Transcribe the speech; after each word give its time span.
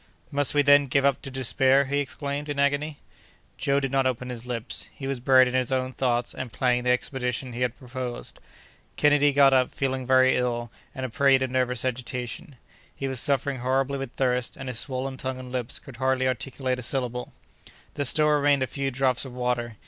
"Must 0.31 0.55
we, 0.55 0.63
then, 0.63 0.87
give 0.87 1.05
up 1.05 1.21
to 1.21 1.29
despair?" 1.29 1.85
he 1.85 1.99
exclaimed, 1.99 2.49
in 2.49 2.57
agony. 2.57 2.97
Joe 3.59 3.79
did 3.79 3.91
not 3.91 4.07
open 4.07 4.31
his 4.31 4.47
lips. 4.47 4.89
He 4.95 5.05
was 5.05 5.19
buried 5.19 5.47
in 5.47 5.53
his 5.53 5.71
own 5.71 5.93
thoughts, 5.93 6.33
and 6.33 6.51
planning 6.51 6.83
the 6.85 6.89
expedition 6.89 7.53
he 7.53 7.61
had 7.61 7.77
proposed. 7.77 8.39
Kennedy 8.95 9.31
got 9.31 9.53
up, 9.53 9.69
feeling 9.69 10.07
very 10.07 10.35
ill, 10.35 10.71
and 10.95 11.05
a 11.05 11.09
prey 11.09 11.37
to 11.37 11.45
nervous 11.45 11.85
agitation. 11.85 12.55
He 12.95 13.07
was 13.07 13.19
suffering 13.19 13.59
horribly 13.59 13.99
with 13.99 14.13
thirst, 14.13 14.57
and 14.57 14.67
his 14.69 14.79
swollen 14.79 15.17
tongue 15.17 15.37
and 15.37 15.51
lips 15.51 15.77
could 15.77 15.97
hardly 15.97 16.27
articulate 16.27 16.79
a 16.79 16.81
syllable. 16.81 17.31
There 17.93 18.03
still 18.03 18.29
remained 18.29 18.63
a 18.63 18.65
few 18.65 18.89
drops 18.89 19.23
of 19.23 19.33
water. 19.33 19.77